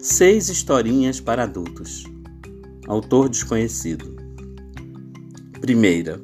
Seis 0.00 0.48
historinhas 0.48 1.18
para 1.18 1.42
adultos. 1.42 2.04
Autor 2.86 3.28
desconhecido. 3.28 4.14
Primeira. 5.60 6.22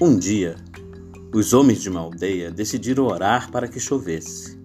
Um 0.00 0.16
dia, 0.16 0.54
os 1.34 1.52
homens 1.52 1.82
de 1.82 1.90
uma 1.90 1.98
aldeia 1.98 2.52
decidiram 2.52 3.06
orar 3.06 3.50
para 3.50 3.66
que 3.66 3.80
chovesse. 3.80 4.56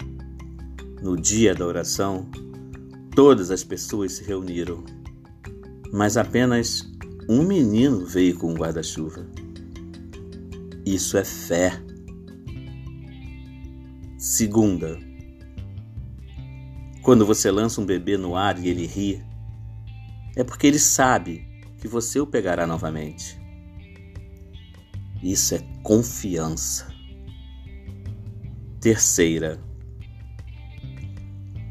No 1.02 1.20
dia 1.20 1.56
da 1.56 1.66
oração, 1.66 2.30
todas 3.16 3.50
as 3.50 3.64
pessoas 3.64 4.12
se 4.12 4.24
reuniram, 4.24 4.84
mas 5.92 6.18
apenas 6.18 6.88
um 7.28 7.42
menino 7.42 8.06
veio 8.06 8.38
com 8.38 8.52
um 8.52 8.56
guarda-chuva. 8.56 9.28
Isso 10.86 11.18
é 11.18 11.26
fé. 11.26 11.82
Segunda. 14.20 15.11
Quando 17.02 17.26
você 17.26 17.50
lança 17.50 17.82
um 17.82 17.86
bebê 17.86 18.16
no 18.16 18.36
ar 18.36 18.60
e 18.60 18.70
ele 18.70 18.86
ri, 18.86 19.24
é 20.36 20.44
porque 20.44 20.68
ele 20.68 20.80
sabe 20.80 21.48
que 21.80 21.88
você 21.88 22.20
o 22.20 22.28
pegará 22.28 22.68
novamente. 22.68 23.40
Isso 25.24 25.56
é 25.56 25.60
confiança. 25.82 26.94
Terceira. 28.80 29.60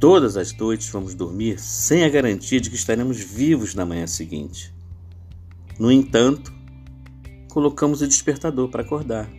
Todas 0.00 0.36
as 0.36 0.52
noites 0.56 0.88
vamos 0.88 1.14
dormir 1.14 1.60
sem 1.60 2.04
a 2.04 2.08
garantia 2.08 2.60
de 2.60 2.70
que 2.70 2.76
estaremos 2.76 3.18
vivos 3.18 3.74
na 3.74 3.84
manhã 3.84 4.06
seguinte. 4.06 4.74
No 5.78 5.92
entanto, 5.92 6.52
colocamos 7.50 8.02
o 8.02 8.08
despertador 8.08 8.68
para 8.68 8.82
acordar. 8.82 9.30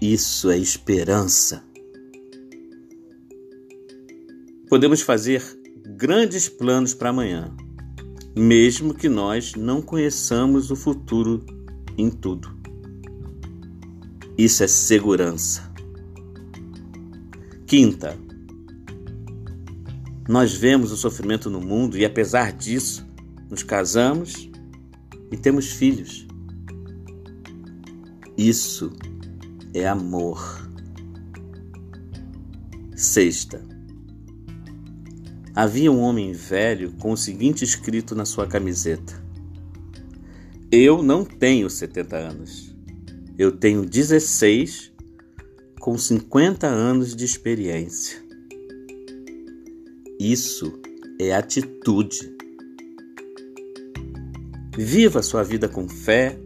Isso 0.00 0.50
é 0.50 0.58
esperança. 0.58 1.64
Podemos 4.68 5.02
fazer 5.02 5.42
grandes 5.86 6.48
planos 6.48 6.94
para 6.94 7.10
amanhã, 7.10 7.54
mesmo 8.34 8.94
que 8.94 9.08
nós 9.08 9.54
não 9.54 9.82
conheçamos 9.82 10.70
o 10.70 10.76
futuro 10.76 11.44
em 11.98 12.10
tudo. 12.10 12.56
Isso 14.36 14.64
é 14.64 14.66
segurança. 14.66 15.72
Quinta, 17.66 18.18
nós 20.28 20.54
vemos 20.54 20.90
o 20.90 20.96
sofrimento 20.96 21.50
no 21.50 21.60
mundo 21.60 21.98
e, 21.98 22.04
apesar 22.04 22.52
disso, 22.52 23.06
nos 23.50 23.62
casamos 23.62 24.50
e 25.30 25.36
temos 25.36 25.66
filhos. 25.66 26.26
Isso 28.36 28.92
é 29.74 29.86
amor. 29.86 30.68
Sexta. 32.96 33.73
Havia 35.56 35.92
um 35.92 36.00
homem 36.00 36.32
velho 36.32 36.90
com 36.98 37.12
o 37.12 37.16
seguinte 37.16 37.62
escrito 37.62 38.12
na 38.16 38.24
sua 38.24 38.44
camiseta: 38.44 39.22
Eu 40.70 41.00
não 41.00 41.24
tenho 41.24 41.70
70 41.70 42.16
anos. 42.16 42.74
Eu 43.38 43.52
tenho 43.52 43.84
16 43.84 44.92
com 45.78 45.96
50 45.96 46.66
anos 46.66 47.14
de 47.14 47.24
experiência. 47.24 48.18
Isso 50.18 50.80
é 51.20 51.32
atitude. 51.32 52.34
Viva 54.76 55.22
sua 55.22 55.44
vida 55.44 55.68
com 55.68 55.88
fé, 55.88 56.36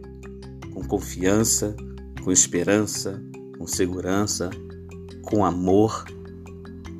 com 0.71 0.83
confiança, 0.83 1.75
com 2.23 2.31
esperança, 2.31 3.19
com 3.57 3.65
segurança, 3.65 4.51
com 5.23 5.43
amor 5.43 6.05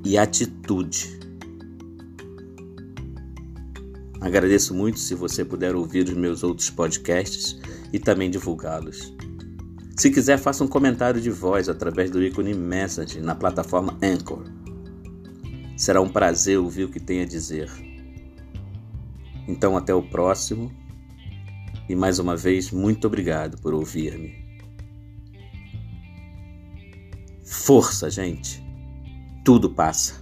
e 0.03 0.17
atitude. 0.17 1.19
Agradeço 4.21 4.73
muito 4.73 4.99
se 4.99 5.15
você 5.15 5.45
puder 5.45 5.75
ouvir 5.75 6.07
os 6.07 6.13
meus 6.13 6.43
outros 6.43 6.69
podcasts 6.69 7.57
e 7.93 7.99
também 7.99 8.29
divulgá-los. 8.29 9.13
Se 9.97 10.09
quiser, 10.09 10.37
faça 10.37 10.63
um 10.63 10.67
comentário 10.67 11.19
de 11.19 11.29
voz 11.29 11.67
através 11.67 12.09
do 12.11 12.23
ícone 12.23 12.53
Message 12.53 13.21
na 13.21 13.35
plataforma 13.35 13.97
Anchor. 14.01 14.43
Será 15.77 16.01
um 16.01 16.09
prazer 16.09 16.57
ouvir 16.57 16.85
o 16.85 16.89
que 16.89 16.99
tem 16.99 17.21
a 17.21 17.25
dizer. 17.25 17.69
Então, 19.47 19.75
até 19.75 19.93
o 19.93 20.01
próximo. 20.01 20.71
E 21.87 21.95
mais 21.95 22.19
uma 22.19 22.35
vez, 22.35 22.71
muito 22.71 23.07
obrigado 23.07 23.59
por 23.61 23.73
ouvir-me. 23.73 24.35
Força, 27.43 28.09
gente. 28.09 28.63
Tudo 29.43 29.69
passa. 29.69 30.21